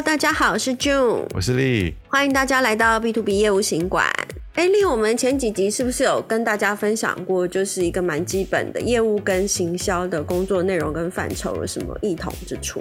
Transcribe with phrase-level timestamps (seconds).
[0.00, 4.06] Hello，大家好，我是 June，我是丽，欢迎大家来到 B to B 业务行馆。
[4.54, 12.80] 哎，丽，我们前几集是不是有跟大家分享过，就是一个蛮基本的业务跟行销的工作内容跟范畴有什么异同之处？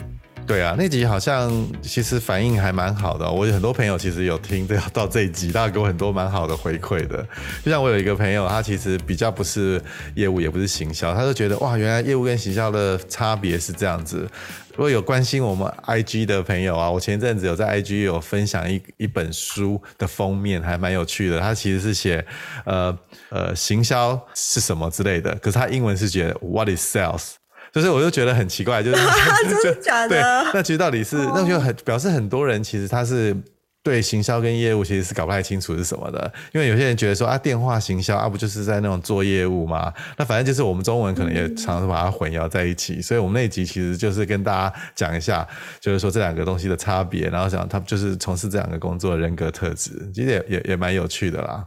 [0.49, 3.31] 对啊，那集好像其实反应还蛮好的。
[3.31, 7.23] 我有很多朋友其实有听到到这一集，大家给我很多蛮好的回馈的。
[7.63, 9.79] 就像我有一个朋友，他其实比较不是
[10.15, 14.27] 业务，也不是行销，他就觉得哇，原来业务跟行销的差别是这样子。
[14.71, 21.39] 如果有关心我们 IG 的朋友啊，我前阵子有在 IG 有分享一一本书的封面，还蛮有趣的。
[21.39, 22.25] 他其实是写
[22.65, 22.97] 呃
[23.29, 27.38] 呃行销是什么之类的，可是他英文是写 What is sales？
[27.71, 28.97] 就是我就觉得很奇怪，就是
[29.61, 30.09] 真的假的？
[30.09, 33.35] 对，那其实到底是那就很表示很多人其实他是
[33.81, 39.91] 对行销跟业务其实是搞不太清楚是什么的，因为有些人觉得说啊电话行销啊不就是在那种做业务吗？
[40.17, 45.47] 那反正就是我们中文可能也常常把它混淆在一起，所以我们那一集其实就是跟大家讲一下，
[45.79, 51.65] 就是说这两个东西的差别，然后讲他就是从事这两个工作的人格特质，其实也也也蛮有趣的啦。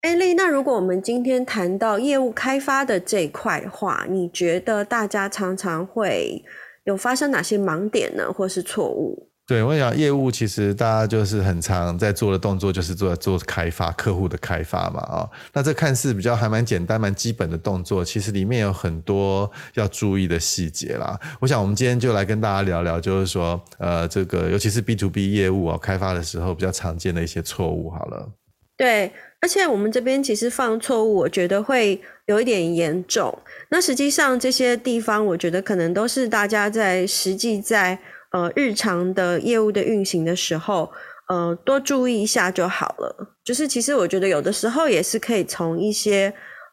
[0.00, 6.42] 艾丽，那如果我们今天谈到业务开发的这一块的话，你觉得大家常常会
[6.84, 9.28] 有发生哪些盲点呢，或是错误？
[9.46, 21.18] 对，我想业务其实大家就是很常在做的动作，就是做做开发客户的开发嘛，啊，那这看似比较还蛮简单、蛮基本的动作，其实里面有很多要注意的细节啦。
[21.40, 28.30] 我想我们今天就来跟大家聊聊，就是说，呃，这个尤其是 B to B 业务啊，开发的时候比较常见的一些错误，好了。
[28.78, 29.12] 对。
[29.42, 33.36] 而且我们这边其实犯错误，我觉得会有一点严重。
[33.70, 37.98] 那实际上这些地方，我觉得可能都是大家在实际在
[38.32, 40.92] 呃日常的业务的运行的时候，
[41.30, 43.34] 呃多注意一下就好了。
[43.42, 46.30] 就是其实我觉得有的时候也是可以从一些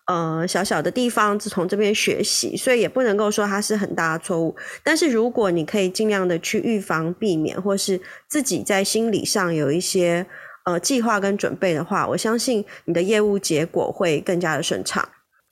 [0.07, 4.53] 呃小小的地方从这边学习，所以也不能够说它是很大的错误。
[4.83, 10.25] 但是如果你可以尽量的去预防、避免，或是自己在心理上有一些。
[10.67, 15.07] 呃，计划跟准备的话，我相信你的业务结果会更加的顺畅。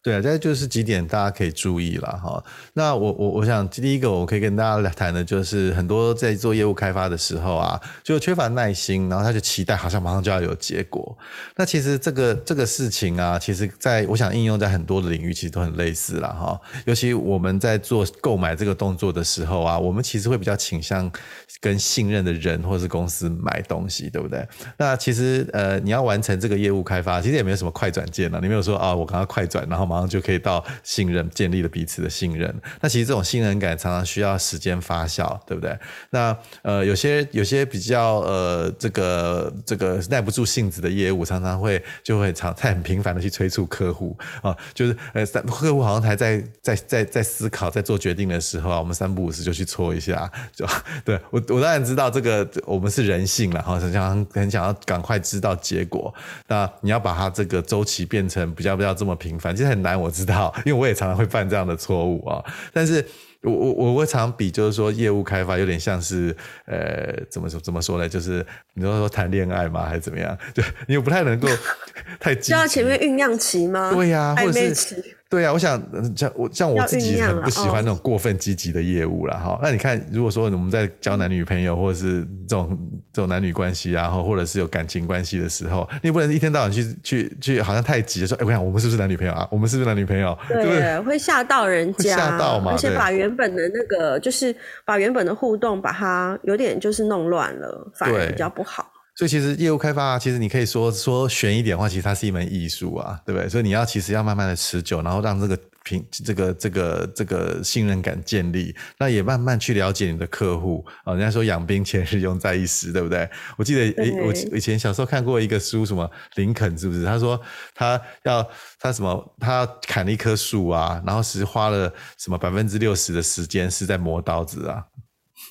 [0.05, 2.43] 对啊，这就是几点大家可以注意了哈。
[2.73, 11.17] 那我我我想第一个我可以跟大家来谈的就是，很多在做业务开发的时候啊，就缺乏耐心，然后他就期待好像马上就要有结果。
[11.55, 16.61] 那其实这个这个事情啊，其实在我想应用在很多的领域，其实都很类似了哈。
[16.85, 21.11] 尤其我们在做购买这个动作的时候啊，我们其实会比较倾向
[21.59, 24.47] 跟信任的人或是公司买东西，对不对？
[24.77, 28.39] 那其实呃，你要完成这个业务开发，其实也没有什么快转键了。
[28.39, 29.94] 你没有说啊，我赶快快转，然后马。
[29.95, 32.53] 然后就可以到信任，建立了彼此的信任。
[32.81, 35.77] 那其实这种信任感常常需要时间发酵，对不对？
[36.09, 50.67] 那呃，有些有些比较呃，这个这个耐不住性子的业务，常常会就会常在很频繁的去催促客户啊，就是呃，客户好像还在在在在思考，在做决定的时候啊，我们三不五时就去搓一下，就
[51.05, 56.13] 对我我当然知道这个我们是人性了哈，很想很想要赶快知道结果。
[56.47, 59.84] 那你要把它这个周期变成比较不要这么频繁，其实很。
[59.85, 62.43] 难，我知道，因为我也常常会犯这样的错误啊。
[62.73, 63.05] 但是
[63.41, 66.35] 我我我会常常比，就是说业务开发有点像是
[66.65, 68.09] 呃，怎么说怎么说呢？
[68.09, 69.85] 就是你说说谈恋爱吗？
[69.85, 70.35] 还是怎么样？
[70.53, 71.47] 就你又不太能够
[72.19, 73.91] 太急，就要前面酝酿期吗？
[73.93, 75.15] 对呀、啊，或者是。
[75.27, 75.81] 对啊，我想
[76.15, 79.37] 像我像我自己很不喜欢那种过分积极的业务啦。
[79.37, 79.59] 哈、哦。
[79.61, 82.77] 那你看，如果说我们在交男女朋友，或者是这种
[83.15, 89.47] 这种男女关系啊，或者是有感情关系的时候，你不能一天到晚去去去，好像太急的说，哎，我想我们是不是男女朋友啊？
[89.49, 90.37] 我们是不是男女朋友？
[90.49, 98.91] 对，对对会吓到人家，吓到嘛，而且把原本的那个，就是把原本的互动，把它有点就是弄乱了，反而比较不好。
[99.15, 103.47] 所以其实业务开发啊，其实你可以说说悬一点的话，其实它是一门艺术啊，对不对？
[103.47, 111.13] 所以你要其实要慢慢的持久，然后让这个平这个这个这个信任感建立，那也慢慢去了解你的客户啊。
[111.13, 113.29] 人家说养兵千日，用在一时，对不对？
[113.55, 117.05] 我记得诶，我以前小时候看过一个书，什么林肯是不是？
[117.05, 117.39] 他说
[117.73, 118.45] 他要
[118.79, 124.83] 他什么，他砍了一棵树啊，然后是花了什么百分之六十的时间是在磨刀子啊。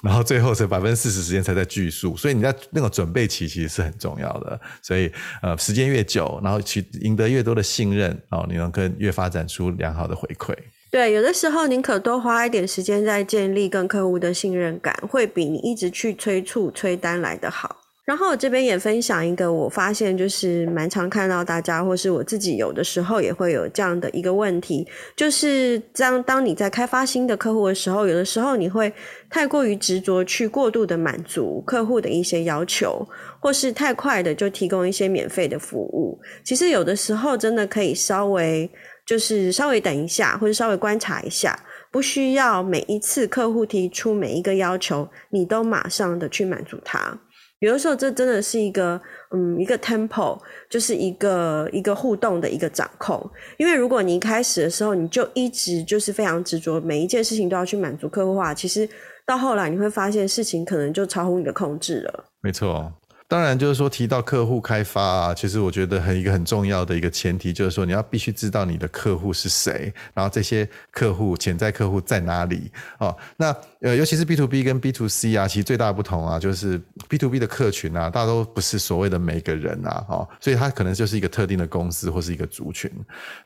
[0.03, 4.61] 然后最后是百分之四十时间才在聚束，所以你在那个准备期其实是很重要的。
[4.83, 5.11] 所以
[5.41, 10.55] 呃，时间越久，然后去赢得越多的信任，哦你能更越发展出良好的回馈。
[10.91, 17.84] 对，有的时候宁可多花一点时间在建立跟客户的信任感，会比你一直去催促催单来得好。
[18.05, 24.87] 然后我这边也分享一个，我发现就是蛮常看到大家，或是我自己有的时候也会有这样的一个问题，
[25.17, 28.93] 就是当当你在开发新的客户的时候，有的时候你会
[29.31, 33.09] 太过于执着去过度的满足客户的一些要求，
[33.41, 36.21] 或是太快的就提供一些免费的服务。
[36.45, 38.71] 其实有的时候真的可以稍微
[39.07, 41.59] 就是稍微等一下，或者稍微观察一下。
[41.91, 47.19] 不需要每一次客户提出每一个要求，你都马上的去满足他。
[47.65, 49.01] 有的时候，这真的是一个，
[49.31, 50.39] 嗯，一个 tempo，
[50.69, 53.19] 就是一个一个互动的一个掌控。
[53.57, 58.89] 因为如果你一开始的时候，你就一直就是非常执着，每一件事情都要去满足客户的话，其实
[59.27, 62.25] 到后来你会发现事情可能就超乎你的控制了。
[62.43, 62.93] 没错。
[63.27, 73.17] 当然，就是说提到客户开发啊，其实我觉得很一个很重要的一个前提，就是说你要必须知道你的客户是谁，然后这些客户潜在客户在哪里哦。
[73.39, 82.91] 那呃，尤其是 B to B 跟 B to C 啊，其实最大的不同啊，就是 B to B 的客群啊，大家都不是所谓的每个人啊，哦，所以他可能就是一个特定的公司或是一个族群，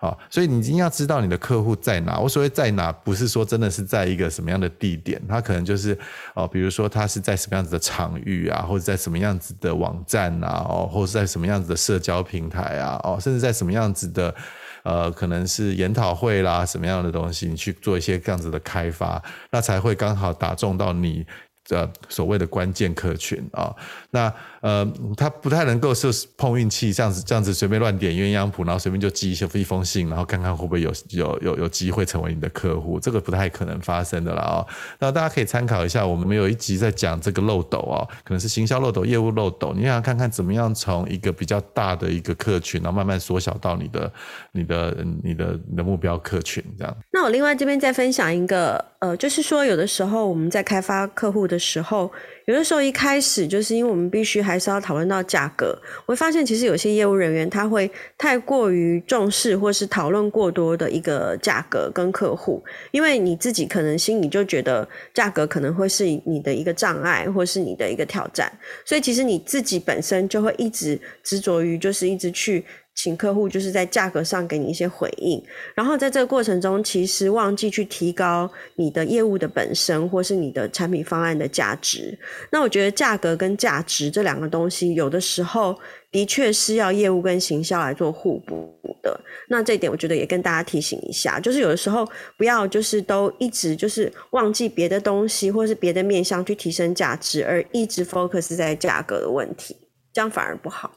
[0.01, 2.19] 哦，所以你一定要知道你的客户在哪。
[2.19, 5.97] 我所谓在哪，不是说真的是在一个什么样的地点，他可能就是
[6.35, 9.68] 哦，比如说他是在什么样子的场域啊，或者在什么样子的。
[9.69, 14.35] 的网站啊，哦，或者是在什么样子的社交平台啊，哦，甚至在什么样子的，
[14.83, 21.27] 呃，可能是研讨会啦，什么样的东西，你去做一些这样子的开发，那才会刚好打中到你。
[21.71, 23.69] 呃，所谓的关键客群啊，
[24.11, 34.67] 那呃，他不太能够是碰运气，这样子这样子随便乱点鸳鸯谱，然后随便就寄一些一封信，然后看看会不会有有有有机会成为你的客户，这个不太可能发生的了啊。
[34.99, 44.13] 那大家可以参考一下，我们有一集在讲这个漏斗啊，可能是行销漏斗、业务漏斗，你想看看怎么样从一个比较大的一个客群，然后慢慢缩小到你的、
[44.53, 46.97] 你的、你的、你的目标客群这样。
[47.13, 52.11] 那我另外这边再分享一个，呃，就是说有的时候我们在开发客户的时候，
[52.49, 68.51] 有的时候一开始就是因为我们必须还是要讨论到价格，我会发现其实有些业务人员他会太过于重视或是讨论过多的一个价格跟客户，因为你自己可能心里就觉得价格可能会是你的一个障碍或是你的一个挑战，
[68.83, 72.65] 所以其实你自己本身就会一直执着于就是一直去。
[72.99, 75.41] 请客户就是在价格上给你一些回应，
[75.73, 82.19] 然后在这个过程中，其实忘记去提高你的业务的本身或是你的产品方案的价值。
[82.51, 85.79] 那我觉得价格跟价值这两个东西，有的时候
[86.11, 89.21] 的确是要业务跟行销来做互补的。
[89.49, 92.05] 那这一点我觉得也跟大家提醒一下，就是有的时候
[92.37, 99.77] 不要就是都一直就是忘记别的东西或是别的面向去提升价值，而一直 focus 在价格的问题，
[100.13, 100.91] 这样反而不好。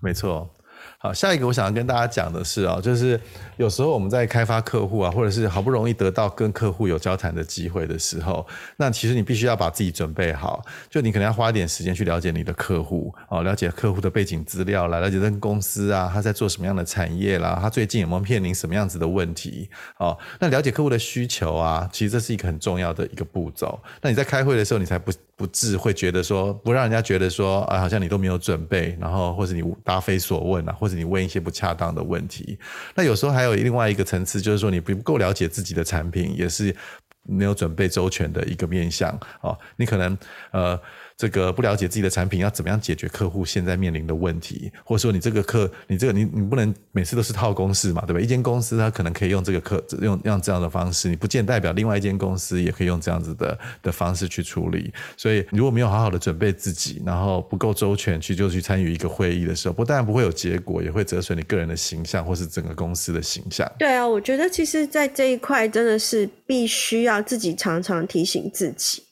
[0.00, 0.48] 没错。
[0.98, 3.20] 好，下一个我想要跟大家讲的是啊，就是
[3.56, 8.46] 有时候我们在开发客户啊，或者是好不容易得到跟客户有交谈的机会的时候，
[8.76, 23.78] 那其实你必须要把自己准备好，就你可能要花一点时间去了解你的客户哦，了解客户的背景资料啦，了解这个公司啊，他在做什么样的产业啦，他最近有没有面临什么样子的问题哦，那了解客户的需求啊，其实这是一个很重要的一个步骤。
[24.00, 32.58] 那你在开会的时候，你才不不至会觉得说，不让人家觉得说啊，好像你都没有准备，然后或者你答非所问啊，或者你问一些不恰当的问题。
[32.94, 36.74] 那有时候还有另外一个层次，就是说你不够了解自己的产品，也是
[37.22, 39.58] 没有准备周全的一个面向哦。
[39.76, 40.16] 你可能
[40.52, 40.80] 呃。
[41.16, 48.20] 这个不了解自己的产品要怎么样解决客户现在面临的问题，或者说你这个客，你这个你你不能每次都是套公式嘛，对吧？
[48.20, 54.92] 一间公司它可能可以用这个客用用这样的方式，你不见代表另外一间公司也可以用这样子的的方式去处理。
[55.16, 63.70] 所以如果没有好好的准备自己，然后不够周全去就去参与一个会议的时候，不但不会有结果，也会折损你个人的形象或是整个公司的形象。
[63.78, 69.03] 对啊，我觉得其实，在这一块真的是必须要自己常常提醒自己。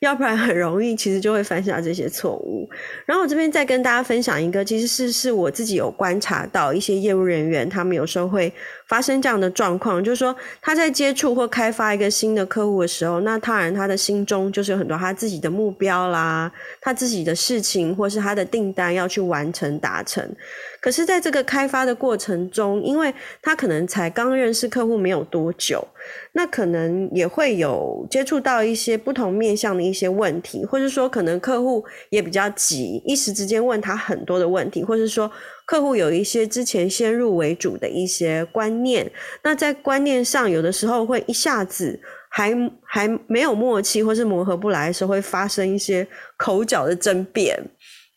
[0.00, 2.68] 要不然很容易，其实就会犯下这些错误。
[3.06, 8.52] 然后我这边再跟大家分享一个，其实是是我自己有观察到一些业务人员，他们有时候会
[8.90, 20.28] 发生这样的状况，就是说他在接触或开发一个新的客户的时候，那当然他的心中就是有很多他自己的目标啦，他自己的事情或是他的订单要去完成达成。
[20.80, 25.86] 可是，在这个开发的过程中，因为他可能才刚认识客户没有多久，
[26.32, 35.30] 那可能也会有接触到一些不同面向的一些问题，或者说可能客户也比较急，一时之间问他很多的问题，或者说
[35.66, 39.10] 客户有一些之前先入为主的一些观念，
[39.42, 42.52] 那在观念上有的时候会一下子还
[42.84, 47.58] 还没有默契，或是磨合不来的时候，会发生一些口角的争辩。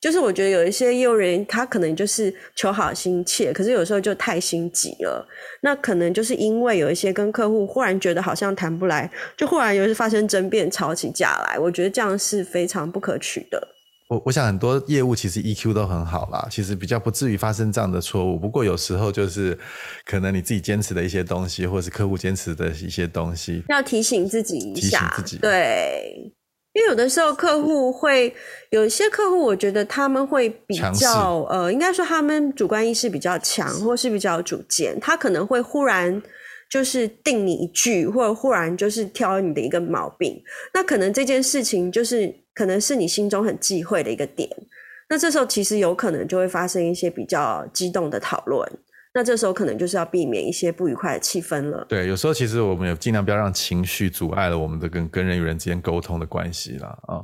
[0.02, 5.26] 就是我觉得有一些业务人，他可能就是求好心切，可是有时候就太心急了。
[5.62, 11.58] 那可能就是因为有一些跟客户忽然觉得好像谈不来，就忽然有时发生争辩，吵起架来。
[11.58, 13.66] 我觉得这样是非常不可取的。
[14.10, 18.38] 我我想很多业务其实 EQ 都很好啦，其实比较不至于发生这样的错误。
[18.38, 19.58] 不过有时候就是
[20.06, 26.34] 可能你自己坚持的一些东西，或是客户坚持的一些东西，要提醒自己一下，提醒自己，对。
[26.76, 28.34] 因为有的时候客户会
[28.72, 36.20] 有一些客户，我觉得他们会比较呃，应该说他们主观意识比较强，或是比较主见，他可能会忽然
[36.72, 40.42] 就是定你一句，或者忽然就是挑你的一个毛病，
[40.74, 44.50] 那可能这件事情就是可能是你心中很忌讳的一个点。
[45.10, 48.68] 那这时候其实有可能就会发生一些比较激动的讨论。
[49.16, 51.86] 那这时候可能就是要避免一些不愉快的气氛了。
[51.88, 57.22] 对，有时候其实我们也尽量不要让情绪阻碍了我们的跟跟人与人之间沟通的关系啦啊。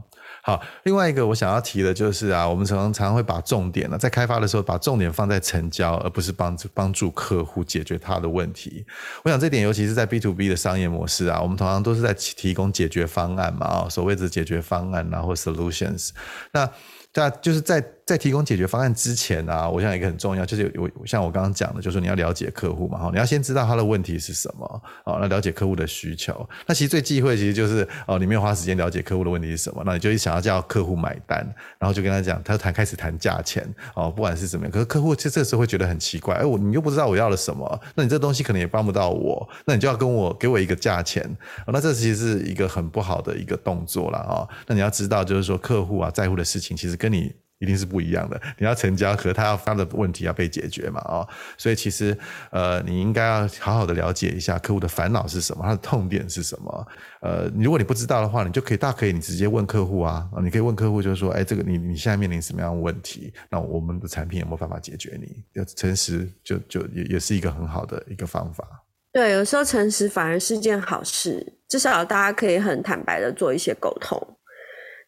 [0.49, 8.83] 好，另外一个我想要提的就是啊，我们常常会把重点呢，在开发的时候把重点放在成交，而不是帮助帮助客户解决他的问题。
[9.23, 16.09] 我想这点尤其是在 B to B 的商业模式啊，我们通常都是在提供解决方案嘛啊，所谓的解决方案然后 solutions，
[16.51, 16.67] 那。
[17.11, 26.49] 那，就是在在提供解决方案之前啊，我想一个很重要，就是我像我刚刚讲的，就是你要了解客户嘛，哈，你要先知道他的问题是什么，哦，那了解客户的需求。
[26.65, 31.47] 那其实最忌讳其实就是哦，你没有花时间了解客户的问题是什么，那你就想要叫客户买单，
[31.77, 33.63] 然后就跟他讲，他谈开始谈价钱，
[33.93, 41.23] 哦，不管是怎么样，可是客户这这时候会觉得很奇怪，哎，我你又不知道我要了什么，那你这东西可能也帮不到我，那你就要跟我给我一个价钱，
[41.67, 48.41] 那这其实是一个很不好的一个动作了啊，那你要知道，就是说客户啊在乎的事情，其实跟你一定是不一样的。
[48.57, 52.17] 你要成交和他要他的问题要被解决嘛，哦，所以其实
[52.51, 56.87] 呃，你应该要好好的了解一下客户的烦恼是什么，他的痛点是什么。
[57.21, 63.33] 呃，如果你不知道的话，你就可以大可以你直接问客户啊，你可以问客户，就是说，哎，这个你你现在面临什么样的问题？
[63.49, 65.43] 那我们的产品有没有办法解决你？
[65.53, 68.65] 要诚实就就也也是一个很好的一个方法。
[69.11, 74.17] 对，有时候诚实反而是件好事，至少大家可以很坦白的做一些沟通。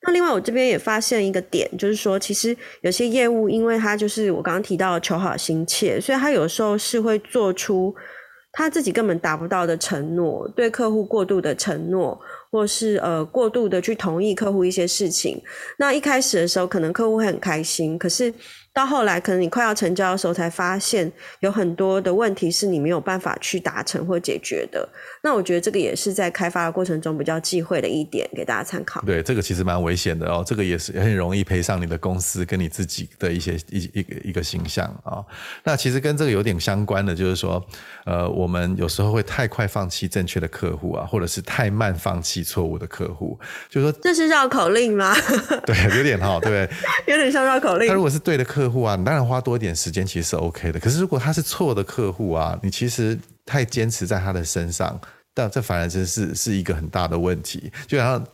[0.03, 7.93] 那另外，我这边也发现一个点，就是说，其实有些业务，因为他就是我刚刚提到求好心切，所以他有时候是会做出
[8.51, 12.20] 他自己根本达不到的承诺，对客户过度的承诺，
[12.51, 15.41] 或是呃过度的去同意客户一些事情。
[15.77, 18.34] 那一开始的时候，可能客户会很开心，可是。
[18.74, 21.12] 到后来，可能你快要成交的时候，才发现
[21.42, 24.88] 有很多的问题是你没有办法去达成或解决的。
[25.22, 29.01] 那我觉得这个也是在开发的过程中比较忌讳的一点，给大家参考。
[29.01, 35.25] 对，这个其实蛮危险的哦，这个也是很容易赔上你的公司跟你自己的一些一一个一个形象啊、哦。
[35.66, 37.62] 那其实跟这个有点相关的，就是说，
[38.06, 43.38] 呃，我们有时候会太快放弃正确的客户啊，或者是太慢放弃错误的客户，
[43.70, 45.13] 就是说，这是绕口令吗？
[45.66, 46.70] 对，有点哈，对，
[47.06, 47.90] 有点像绕口令。
[47.90, 50.80] 他如果是对的客户，客户啊，你当然花多一点时间其实是 OK 的。
[50.80, 55.00] 可是如果他是错的客户啊，你其实太坚持在他的身上，
[55.34, 57.72] 但这反而真是是一个很大的问题。
[57.88, 58.27] 就好像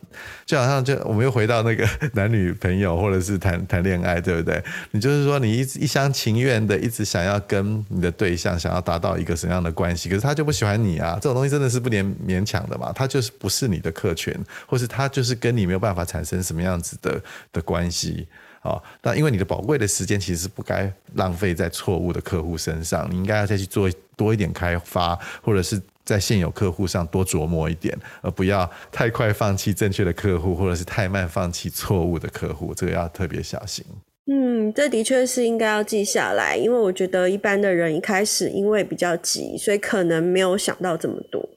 [0.45, 4.61] 就好像就我们又回到那个男女朋友或者是谈谈恋爱，对不对？
[4.91, 11.13] 你就是说你一一厢情愿的一直想要跟你的对象想要达到一个什么样的关系，可是他就不喜欢你啊。
[11.21, 12.91] 这种东西真的是不勉勉强的嘛？
[12.93, 17.21] 他就是不是你的客群，或是他就是跟你没有办法产生什么样子的
[17.53, 18.27] 的关系。
[18.63, 33.85] 哦，那因为你的宝贵的时间其实是不该浪费在错误的客户身上，你应该要再去做多一点开发，或者是在现有客户上多琢磨一点，而不要太快放弃正确的客户，或者是太慢放弃错误的客户，这个要特别小心。
[34.29, 41.47] 嗯，这的确是应该要记下来，因为我觉得一般的人一开始因为比较急，所以可能没有想到这么多。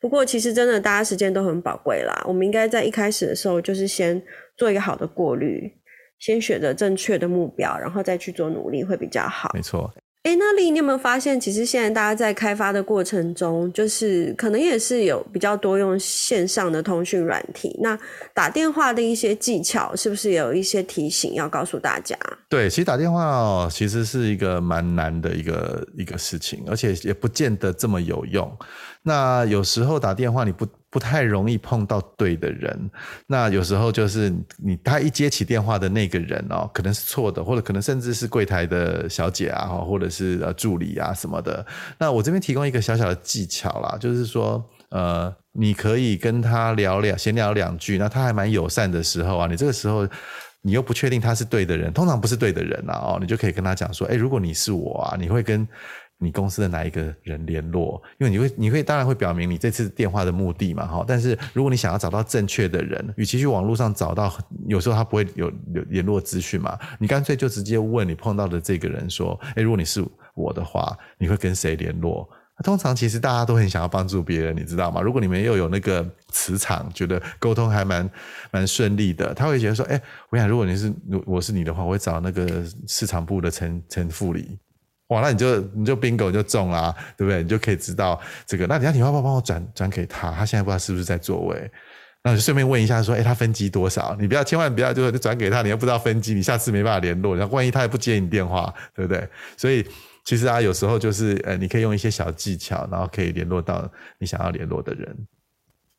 [0.00, 4.22] 不过其实真的大家时间都很宝贵啦，我们应该在一开始的时候就是先
[4.56, 5.72] 做一个好的过滤。
[6.18, 9.50] 先选择正确的目标，然后再去做努力会比较好。
[9.54, 9.92] 没错。
[10.24, 17.74] 哎，那丽，你有没有发现，其实现在大家在开发的过程中，就是可能也是有比较多用线上的通讯软体。
[17.80, 17.98] 那
[18.34, 22.18] 打电话的一些技巧，是不是有一些提醒要告诉大家？
[22.50, 28.54] 对，其实打电话哦，其实是一个蛮难的一个一个事情，而且也不见得这么有用。
[29.04, 32.90] 那有时候打电话你不不太容易碰到对的人，
[33.26, 41.64] 那有时候就是你他一接起电话的那个人哦，可能是错的，或者可能甚至是柜台的小姐啊，或者是呃助理啊什么的。
[41.98, 50.08] 那我这边提供一个小小的技巧啦，就是说呃，你可以跟他聊聊闲聊两句，那他还蛮友善的时候啊，你这个时候
[50.62, 55.68] 你又不确定他是对的人，通常不是对的人啊哦，你就可以跟他讲说，哎，如果你是我啊，你会跟。
[56.18, 58.02] 你公司的哪一个人联络？
[58.18, 61.04] 因为你会，你会当然会表明你这次电话的目的嘛，哈。
[61.06, 64.32] 但是如果你想要找到正确的人，与其去网络上找到，
[64.66, 72.28] 有时候他不会有有联络资讯嘛，你干脆就直接问你碰到的这个人说，诶，如果你是我的话，你会跟谁联络？
[72.64, 75.00] 通常其实大家都很想要帮助别人，你知道吗？
[75.00, 78.10] 如果你们又有那个磁场，觉得沟通还蛮
[78.50, 80.92] 蛮顺利的，他会觉得说，诶，我想如果你是
[81.24, 84.58] 我是你的话，我会找那个市场部的陈陈副理。
[85.08, 87.42] 哇，那你就你就 bingo 你就中啦，对不对？
[87.42, 88.66] 你就可以知道这个。
[88.66, 90.30] 那你要你要不要帮我转转给他？
[90.32, 91.70] 他现在不知道是不是在座位。
[92.22, 94.14] 那就顺便问一下，说，哎，他分机多少？
[94.18, 97.34] 你不要千万不要就转给他，你又不知道分机，你下次没办法联络。
[97.36, 99.26] 然后万一他也不接你电话，对不对？
[99.56, 99.86] 所以
[100.24, 103.88] 其实啊，有时候就是呃，你可以用一些小技巧，然后可以联络到
[104.18, 105.16] 你想要联络的人。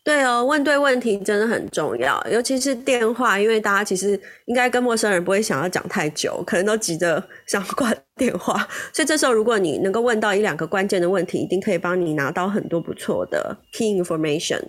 [0.10, 14.60] 对哦，问对问题真的很重要，尤其是电话，因为大家其实应该跟陌生人不会想要讲太久，可能都急着想挂 电话，所以这时候如果你能够问到一两个关键的问题，一定可以帮你拿到很多不错的 key information。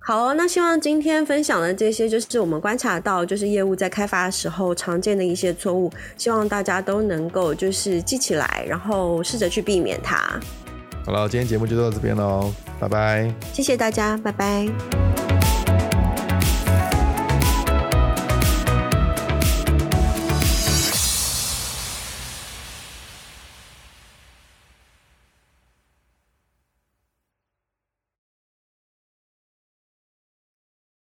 [0.00, 10.40] 好哦，那希望今天分享的这些，就是我们观察到，就是业务在开发的时候常见的一些错误，希望大家都能够就是记起来，然后试着去避免它。
[11.06, 13.32] 好了，今天节目就到这边喽，拜拜。
[13.52, 14.66] 谢谢大家，拜拜。